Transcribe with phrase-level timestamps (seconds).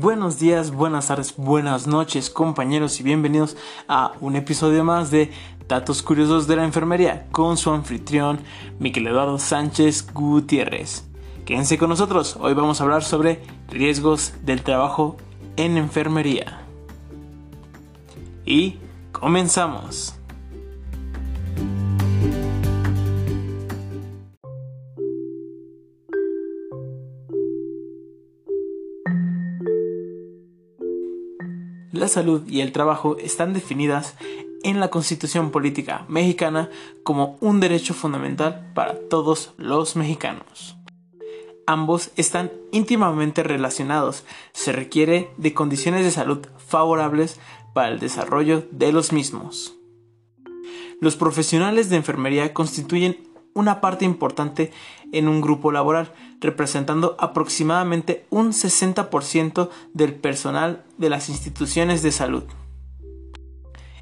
[0.00, 5.30] Buenos días, buenas tardes, buenas noches compañeros y bienvenidos a un episodio más de
[5.68, 8.40] Datos Curiosos de la Enfermería con su anfitrión
[8.78, 11.04] Miquel Eduardo Sánchez Gutiérrez.
[11.44, 15.18] Quédense con nosotros, hoy vamos a hablar sobre riesgos del trabajo
[15.58, 16.62] en enfermería.
[18.46, 18.78] Y
[19.12, 20.19] comenzamos.
[32.10, 34.14] Salud y el trabajo están definidas
[34.62, 36.68] en la Constitución Política Mexicana
[37.02, 40.76] como un derecho fundamental para todos los mexicanos.
[41.66, 44.24] Ambos están íntimamente relacionados.
[44.52, 47.38] Se requiere de condiciones de salud favorables
[47.72, 49.76] para el desarrollo de los mismos.
[51.00, 54.72] Los profesionales de enfermería constituyen una parte importante
[55.12, 62.44] en un grupo laboral, representando aproximadamente un 60% del personal de las instituciones de salud.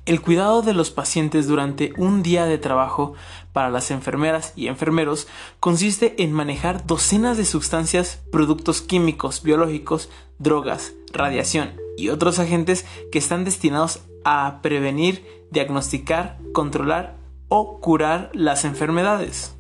[0.09, 3.13] El cuidado de los pacientes durante un día de trabajo
[3.53, 5.29] para las enfermeras y enfermeros
[5.61, 13.19] consiste en manejar docenas de sustancias, productos químicos, biológicos, drogas, radiación y otros agentes que
[13.19, 17.18] están destinados a prevenir, diagnosticar, controlar
[17.49, 19.55] o curar las enfermedades.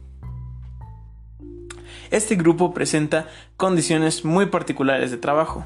[2.10, 5.64] Este grupo presenta condiciones muy particulares de trabajo.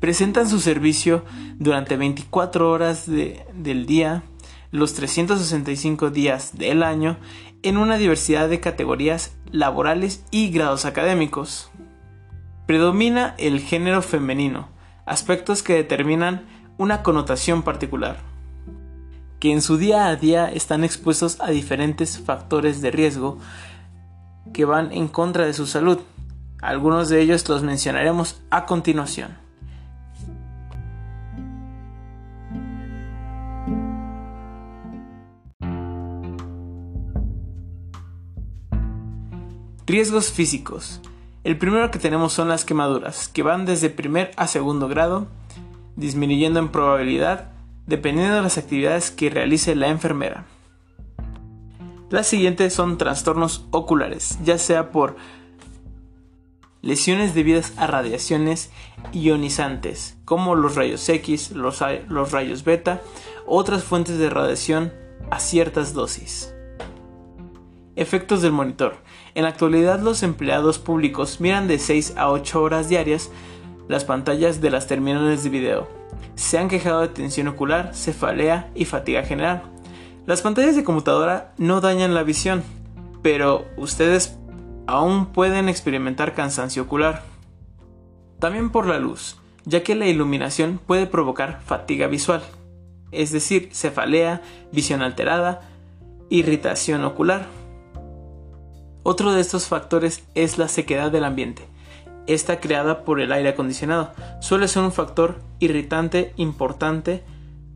[0.00, 1.24] Presentan su servicio
[1.58, 4.22] durante 24 horas del día,
[4.70, 7.18] los 365 días del año,
[7.62, 11.70] en una diversidad de categorías laborales y grados académicos.
[12.66, 14.68] Predomina el género femenino,
[15.04, 16.46] aspectos que determinan
[16.78, 18.16] una connotación particular,
[19.42, 23.38] que en su día a día están expuestos a diferentes factores de riesgo
[24.52, 25.98] que van en contra de su salud.
[26.60, 29.36] Algunos de ellos los mencionaremos a continuación.
[39.84, 41.00] Riesgos físicos.
[41.42, 45.26] El primero que tenemos son las quemaduras, que van desde primer a segundo grado,
[45.96, 47.51] disminuyendo en probabilidad
[47.86, 50.44] dependiendo de las actividades que realice la enfermera.
[52.10, 55.16] Las siguientes son trastornos oculares, ya sea por
[56.82, 58.70] lesiones debidas a radiaciones
[59.12, 61.80] ionizantes, como los rayos X, los,
[62.32, 63.00] rayos beta,
[63.46, 64.92] otras fuentes de radiación
[65.30, 66.52] a ciertas dosis.
[67.96, 68.96] Efectos del monitor.
[69.34, 73.30] En la actualidad los empleados públicos miran de 6 a 8 horas diarias
[73.88, 76.01] las pantallas de las terminales de video.
[76.34, 79.62] Se han quejado de tensión ocular, cefalea y fatiga general.
[80.26, 82.62] Las pantallas de computadora no dañan la visión,
[83.22, 84.38] pero ustedes
[84.86, 87.22] aún pueden experimentar cansancio ocular.
[88.38, 92.42] También por la luz, ya que la iluminación puede provocar fatiga visual,
[93.10, 95.60] es decir, cefalea, visión alterada,
[96.30, 97.46] irritación ocular.
[99.02, 101.66] Otro de estos factores es la sequedad del ambiente.
[102.26, 107.24] Esta creada por el aire acondicionado suele ser un factor irritante importante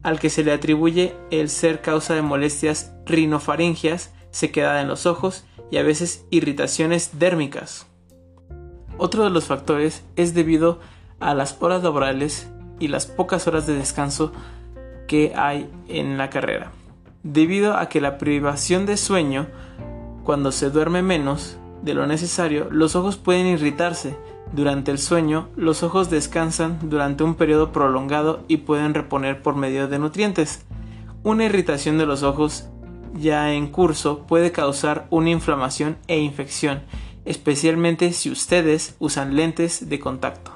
[0.02, 5.44] al que se le atribuye el ser causa de molestias rinofaringias, sequedad en los ojos
[5.70, 7.86] y a veces irritaciones dérmicas.
[8.98, 10.80] Otro de los factores es debido
[11.18, 14.32] a las horas laborales y las pocas horas de descanso
[15.08, 16.72] que hay en la carrera.
[17.22, 19.48] Debido a que la privación de sueño,
[20.24, 24.16] cuando se duerme menos de lo necesario, los ojos pueden irritarse,
[24.52, 29.88] durante el sueño, los ojos descansan durante un periodo prolongado y pueden reponer por medio
[29.88, 30.64] de nutrientes.
[31.22, 32.68] Una irritación de los ojos
[33.14, 36.82] ya en curso puede causar una inflamación e infección,
[37.24, 40.52] especialmente si ustedes usan lentes de contacto.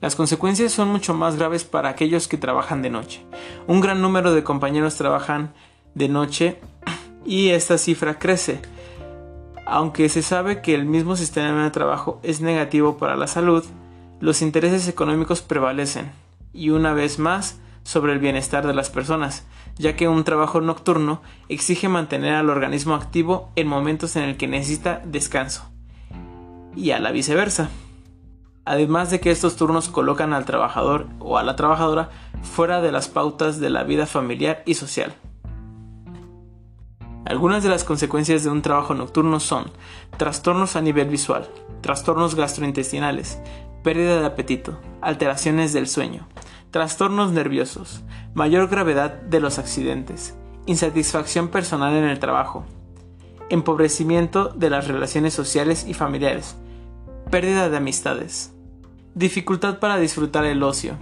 [0.00, 3.24] Las consecuencias son mucho más graves para aquellos que trabajan de noche.
[3.66, 5.52] Un gran número de compañeros trabajan
[5.94, 6.60] de noche
[7.24, 8.60] y esta cifra crece
[9.66, 13.64] aunque se sabe que el mismo sistema de trabajo es negativo para la salud,
[14.20, 16.12] los intereses económicos prevalecen,
[16.52, 19.44] y una vez más, sobre el bienestar de las personas,
[19.76, 24.48] ya que un trabajo nocturno exige mantener al organismo activo en momentos en el que
[24.48, 25.68] necesita descanso,
[26.74, 27.68] y a la viceversa.
[28.64, 32.10] Además de que estos turnos colocan al trabajador o a la trabajadora
[32.42, 35.14] fuera de las pautas de la vida familiar y social.
[37.26, 39.70] Algunas de las consecuencias de un trabajo nocturno son
[40.16, 41.48] trastornos a nivel visual,
[41.82, 43.38] trastornos gastrointestinales,
[43.82, 46.26] pérdida de apetito, alteraciones del sueño,
[46.70, 48.02] trastornos nerviosos,
[48.32, 50.34] mayor gravedad de los accidentes,
[50.66, 52.64] insatisfacción personal en el trabajo,
[53.50, 56.56] empobrecimiento de las relaciones sociales y familiares,
[57.30, 58.56] pérdida de amistades,
[59.16, 60.92] Dificultad para disfrutar el ocio.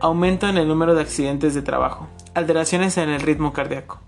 [0.00, 2.08] Aumento en el número de accidentes de trabajo.
[2.34, 4.00] Alteraciones en el ritmo cardíaco.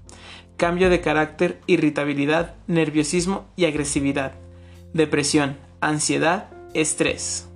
[0.59, 4.33] Cambio de carácter, irritabilidad, nerviosismo y agresividad.
[4.93, 7.49] Depresión, ansiedad, estrés.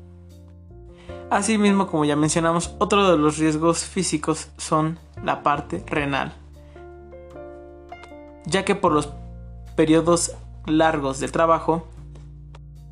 [1.28, 6.32] Asimismo, como ya mencionamos, otro de los riesgos físicos son la parte renal,
[8.46, 9.12] ya que por los
[9.74, 11.88] periodos largos de trabajo,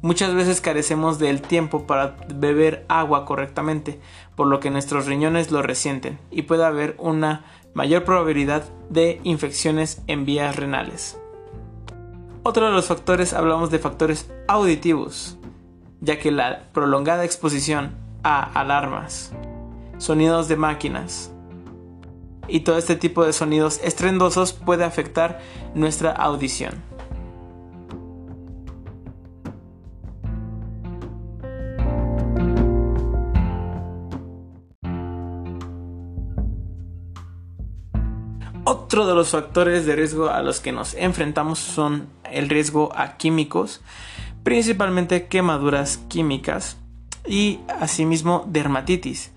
[0.03, 4.01] muchas veces carecemos del tiempo para beber agua correctamente,
[4.35, 7.45] por lo que nuestros riñones lo resienten y puede haber una
[7.75, 11.19] mayor probabilidad de infecciones en vías renales.
[12.43, 15.37] Otro de los factores hablamos de factores auditivos,
[16.01, 19.33] ya que la prolongada exposición a alarmas,
[19.99, 21.33] sonidos de máquinas
[22.49, 25.41] y todo este tipo de sonidos estrendosos puede afectar
[25.75, 26.83] nuestra audición.
[38.91, 43.19] Otro de los factores de riesgo a los que nos enfrentamos son el riesgo a
[43.19, 43.83] químicos,
[44.43, 46.77] principalmente quemaduras químicas,
[47.25, 49.31] y asimismo dermatitis.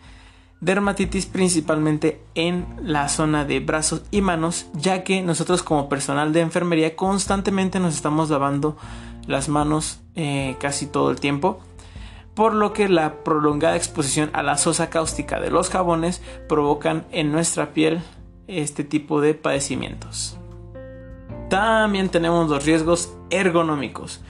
[0.59, 6.41] Dermatitis principalmente en la zona de brazos y manos, ya que nosotros como personal de
[6.41, 8.75] enfermería constantemente nos estamos lavando
[9.27, 11.61] las manos eh, casi todo el tiempo,
[12.33, 17.31] por lo que la prolongada exposición a la sosa cáustica de los jabones provocan en
[17.31, 18.01] nuestra piel
[18.47, 20.37] este tipo de padecimientos.
[21.49, 24.21] También tenemos los riesgos ergonómicos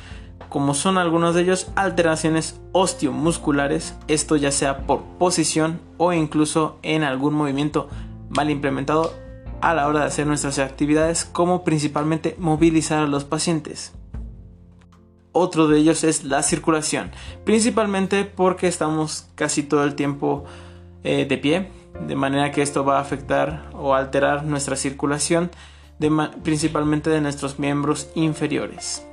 [0.53, 7.01] como son algunos de ellos alteraciones osteomusculares, esto ya sea por posición o incluso en
[7.01, 7.89] algún movimiento
[8.29, 9.15] mal implementado
[9.61, 13.93] a la hora de hacer nuestras actividades, como principalmente movilizar a los pacientes.
[15.31, 17.09] Otro de ellos es la circulación,
[17.45, 20.45] principalmente porque estamos casi todo el tiempo
[21.03, 25.51] eh, de pie, de manera que esto va a afectar o alterar nuestra circulación,
[26.43, 29.07] principalmente de nuestros miembros inferiores.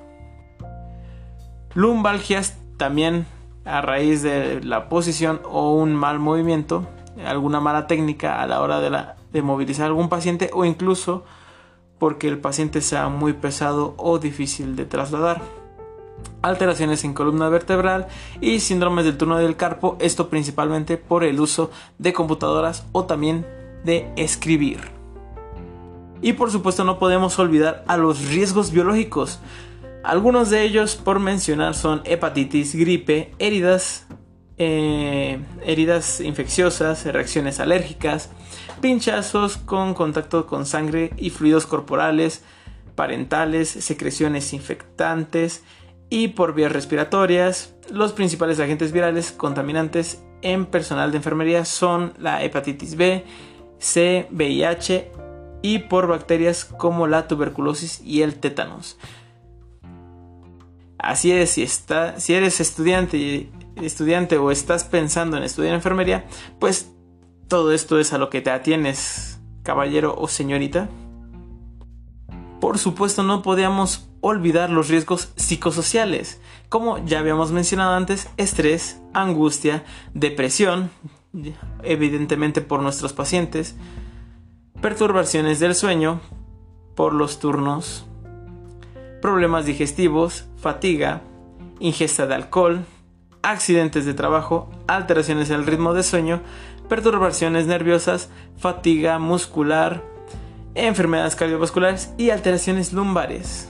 [1.74, 3.26] Lumbalgias también
[3.64, 6.88] a raíz de la posición o un mal movimiento,
[7.24, 8.90] alguna mala técnica a la hora de,
[9.32, 11.24] de movilizar a algún paciente o incluso
[11.98, 15.42] porque el paciente sea muy pesado o difícil de trasladar.
[16.43, 18.08] Alteraciones en columna vertebral
[18.40, 23.46] y síndromes del turno del carpo, esto principalmente por el uso de computadoras o también
[23.84, 24.81] de escribir.
[26.22, 29.40] Y por supuesto no podemos olvidar a los riesgos biológicos.
[30.02, 34.06] Algunos de ellos, por mencionar, son hepatitis, gripe, heridas,
[34.56, 38.31] eh, heridas infecciosas, reacciones alérgicas,
[38.81, 42.43] pinchazos con contacto con sangre y fluidos corporales,
[42.94, 45.64] parentales, secreciones infectantes
[46.10, 47.74] y por vías respiratorias.
[47.90, 53.24] Los principales agentes virales contaminantes en personal de enfermería son la hepatitis B,
[53.78, 55.10] C, VIH
[55.62, 58.98] y por bacterias como la tuberculosis y el tétanos.
[60.98, 66.26] Así es, si, está, si eres estudiante, estudiante o estás pensando en estudiar enfermería,
[66.58, 66.92] pues
[67.48, 70.88] todo esto es a lo que te atienes, caballero o señorita.
[72.60, 79.85] Por supuesto, no podíamos olvidar los riesgos psicosociales, como ya habíamos mencionado antes, estrés, angustia,
[80.14, 80.90] depresión,
[81.83, 83.76] evidentemente por nuestros pacientes,
[84.80, 86.21] perturbaciones del sueño,
[86.94, 88.06] por los turnos,
[89.21, 91.23] problemas digestivos, fatiga,
[91.78, 92.85] ingesta de alcohol,
[93.42, 96.40] accidentes de trabajo, alteraciones en el ritmo de sueño,
[96.88, 100.02] perturbaciones nerviosas, fatiga muscular,
[100.75, 103.69] enfermedades cardiovasculares y alteraciones lumbares.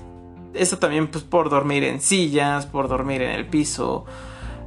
[0.54, 4.04] Esto también pues, por dormir en sillas, por dormir en el piso,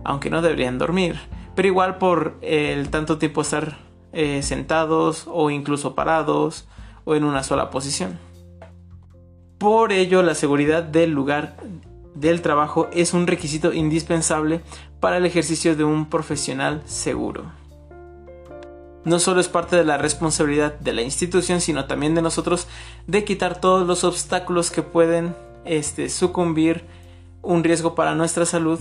[0.04, 1.20] aunque no deberían dormir,
[1.56, 3.78] pero igual por el tanto tiempo estar
[4.14, 6.68] eh, sentados o incluso parados
[7.04, 8.20] o en una sola posición.
[9.58, 11.56] Por ello, la seguridad del lugar
[12.16, 14.62] del trabajo es un requisito indispensable
[15.00, 17.46] para el ejercicio de un profesional seguro.
[19.06, 22.68] No solo es parte de la responsabilidad de la institución, sino también de nosotros
[23.08, 25.36] de quitar todos los obstáculos que pueden
[25.66, 26.86] este, sucumbir
[27.42, 28.80] un riesgo para nuestra salud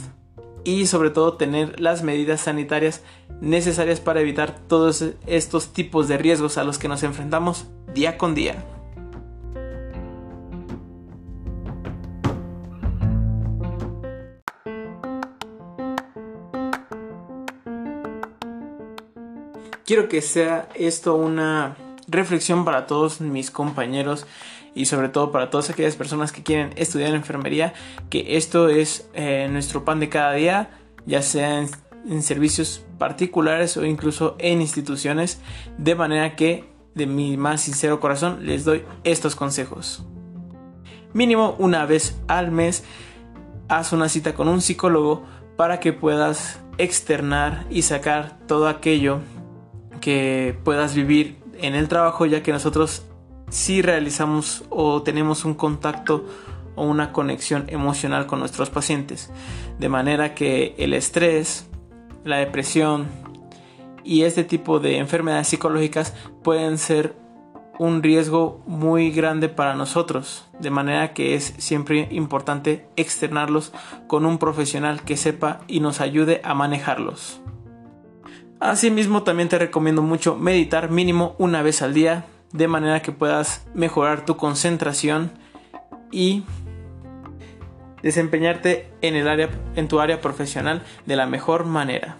[0.64, 3.02] y sobre todo tener las medidas sanitarias
[3.40, 8.34] necesarias para evitar todos estos tipos de riesgos a los que nos enfrentamos día con
[8.34, 8.64] día.
[19.92, 21.76] quiero que sea esto una
[22.08, 24.26] reflexión para todos mis compañeros
[24.74, 27.74] y sobre todo para todas aquellas personas que quieren estudiar enfermería,
[28.10, 30.70] que esto es eh, nuestro pan de cada día,
[31.06, 31.66] ya sea
[32.08, 35.40] en servicios particulares o incluso en instituciones,
[35.78, 36.64] de manera que
[36.94, 40.04] de mi más sincero corazón les doy estos consejos.
[41.12, 42.84] Mínimo una vez al mes
[43.68, 45.24] haz una cita con un psicólogo
[45.56, 49.20] para que puedas externar y sacar todo aquello
[50.00, 53.04] que puedas vivir en el trabajo ya que nosotros
[53.52, 56.24] si realizamos o tenemos un contacto
[56.74, 59.30] o una conexión emocional con nuestros pacientes.
[59.78, 61.68] De manera que el estrés,
[62.24, 63.08] la depresión
[64.04, 67.14] y este tipo de enfermedades psicológicas pueden ser
[67.78, 73.74] un riesgo muy grande para nosotros, de manera que es siempre importante externarlos
[74.06, 77.42] con un profesional que sepa y nos ayude a manejarlos.
[78.60, 83.66] Asimismo, también te recomiendo mucho meditar mínimo una vez al día, de manera que puedas
[83.74, 85.32] mejorar tu concentración
[86.10, 86.44] y
[88.02, 92.16] desempeñarte en, el área, en tu área profesional de la mejor manera.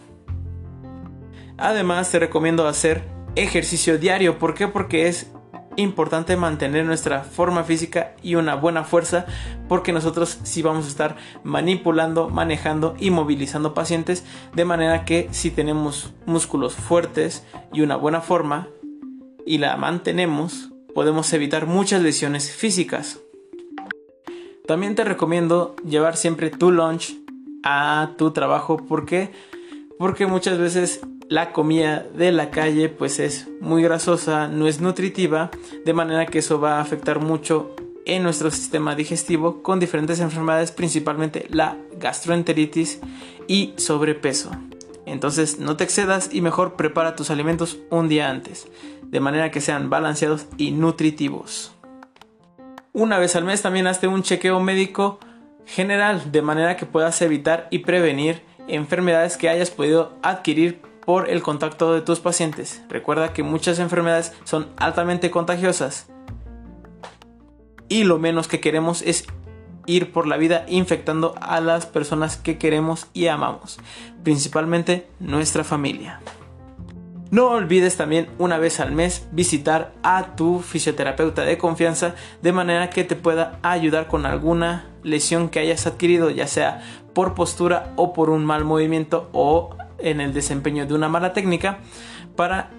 [1.58, 3.04] Además, te recomiendo hacer
[3.36, 4.38] ejercicio diario.
[4.38, 4.68] ¿Por qué?
[4.68, 5.30] Porque es
[5.76, 9.26] importante mantener nuestra forma física y una buena fuerza
[9.68, 14.24] porque nosotros sí vamos a estar manipulando, manejando y movilizando pacientes
[14.54, 18.68] de manera que si tenemos músculos fuertes y una buena forma
[19.46, 23.20] y la mantenemos podemos evitar muchas lesiones físicas.
[24.66, 27.16] También te recomiendo llevar siempre tu lunch
[27.64, 29.30] a tu trabajo porque
[29.99, 35.50] porque muchas veces la comida de la calle pues es muy grasosa, no es nutritiva,
[35.84, 40.72] de manera que eso va a afectar mucho en nuestro sistema digestivo con diferentes enfermedades,
[40.72, 43.00] principalmente la gastroenteritis
[43.46, 44.50] y sobrepeso.
[45.12, 48.66] Entonces no te excedas y mejor prepara tus alimentos un día antes,
[49.02, 51.75] de manera que sean balanceados y nutritivos.
[52.95, 55.19] Una vez al mes también hazte un chequeo médico
[55.66, 61.42] general, de manera que puedas evitar y prevenir enfermedades que hayas podido adquirir por el
[61.42, 62.83] contacto de tus pacientes.
[62.88, 66.07] Recuerda que muchas enfermedades son altamente contagiosas
[67.90, 69.26] y lo menos que queremos es
[69.86, 73.78] ir por la vida infectando a las personas que queremos y amamos,
[74.22, 76.20] principalmente nuestra familia.
[77.30, 82.90] No olvides también una vez al mes visitar a tu fisioterapeuta de confianza de manera
[82.90, 86.82] que te pueda ayudar con alguna lesión que hayas adquirido, ya sea
[87.14, 91.78] por postura o por un mal movimiento o en el desempeño de una mala técnica
[92.36, 92.70] para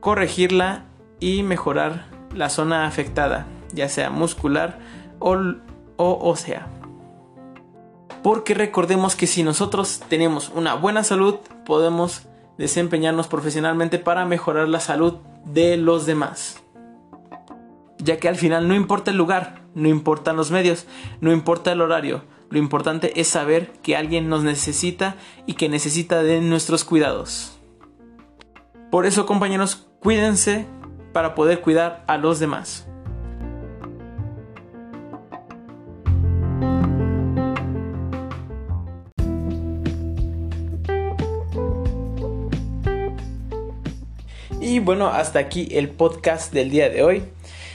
[0.00, 0.86] corregirla
[1.20, 4.80] y mejorar la zona afectada, ya sea muscular
[5.20, 5.36] o,
[6.00, 6.66] o ósea.
[8.22, 12.26] Porque recordemos que si nosotros tenemos una buena salud, podemos
[12.56, 16.62] desempeñarnos profesionalmente para mejorar la salud de los demás.
[17.98, 20.86] Ya que al final no importa el lugar, no importan los medios,
[21.20, 26.22] no importa el horario, lo importante es saber que alguien nos necesita y que necesita
[26.22, 27.58] de nuestros cuidados.
[28.90, 30.66] Por eso compañeros, cuídense
[31.12, 32.86] para poder cuidar a los demás.
[44.70, 47.24] Y bueno, hasta aquí el podcast del día de hoy.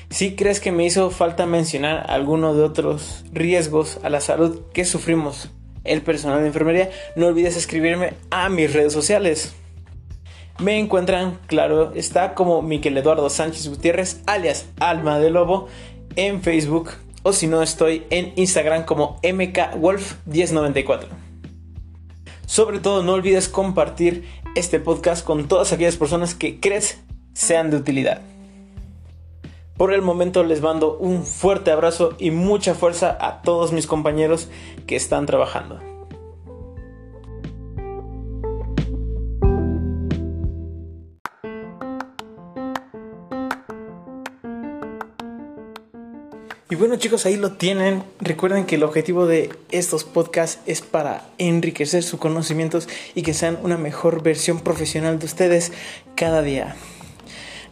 [0.10, 4.86] Si crees que me hizo falta mencionar alguno de otros riesgos a la salud que
[4.86, 5.50] sufrimos
[5.84, 9.54] el personal de enfermería, no olvides escribirme a mis redes sociales.
[10.60, 15.68] Me encuentran, claro, está como Miquel Eduardo Sánchez Gutiérrez, alias Alma de Lobo,
[16.16, 16.92] en Facebook,
[17.24, 21.08] o si no, estoy en Instagram como MKWolf1094.
[22.46, 24.24] Sobre todo, no olvides compartir
[24.56, 27.00] este podcast con todas aquellas personas que crees
[27.34, 28.22] sean de utilidad.
[29.78, 34.48] Por el momento les mando un fuerte abrazo y mucha fuerza a todos mis compañeros
[34.88, 35.95] que están trabajando.
[46.68, 48.04] Y bueno chicos, ahí lo tienen.
[48.20, 53.60] Recuerden que el objetivo de estos podcasts es para enriquecer sus conocimientos y que sean
[53.62, 55.72] una mejor versión profesional de ustedes
[56.16, 56.76] cada día.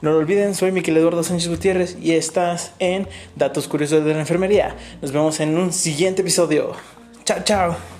[0.02, 4.20] No lo olviden, soy Miquel Eduardo Sánchez Gutiérrez y estás en Datos Curiosos de la
[4.20, 4.76] Enfermería.
[5.02, 6.74] Nos vemos en un siguiente episodio.
[7.26, 7.93] Chao, chao.